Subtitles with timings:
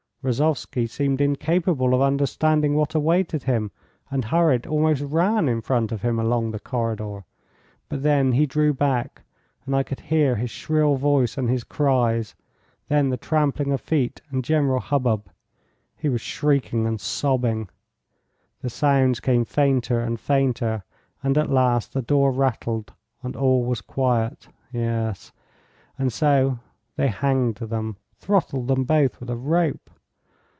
[0.23, 3.71] Rozovsky seemed incapable of understanding what awaited him,
[4.11, 7.23] and hurried, almost ran, in front of him all along the corridor.
[7.89, 9.23] But then he drew back,
[9.65, 12.35] and I could hear his shrill voice and his cries,
[12.87, 15.25] then the trampling of feet, and general hubbub.
[15.97, 17.69] He was shrieking and sobbing.
[18.61, 20.83] The sounds came fainter and fainter,
[21.23, 22.93] and at last the door rattled
[23.23, 24.47] and all was quiet.
[24.71, 25.31] Yes.
[25.97, 26.59] And so
[26.95, 27.97] they hanged them.
[28.19, 29.79] Throttled them both with a rope.